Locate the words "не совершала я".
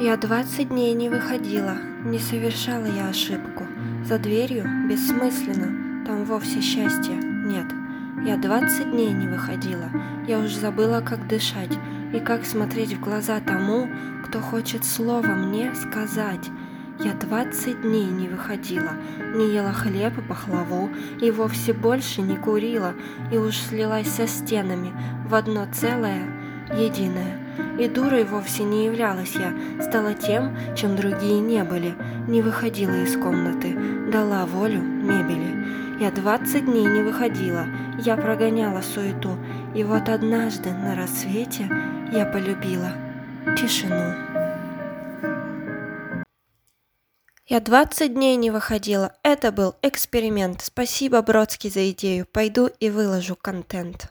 2.04-3.10